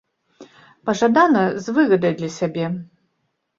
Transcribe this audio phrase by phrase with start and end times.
[0.91, 2.65] Пажадана, з выгадай для сябе.